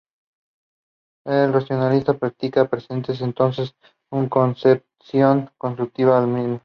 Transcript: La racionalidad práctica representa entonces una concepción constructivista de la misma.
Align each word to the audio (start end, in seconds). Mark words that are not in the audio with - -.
La 1.27 1.51
racionalidad 1.51 2.17
práctica 2.17 2.63
representa 2.63 3.13
entonces 3.13 3.75
una 4.09 4.29
concepción 4.29 5.51
constructivista 5.59 6.15
de 6.15 6.21
la 6.21 6.25
misma. 6.27 6.59